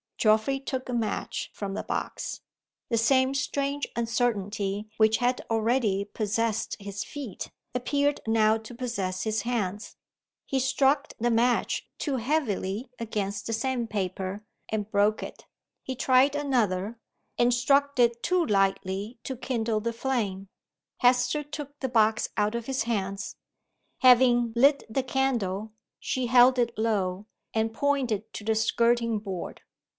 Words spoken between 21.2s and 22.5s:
took the box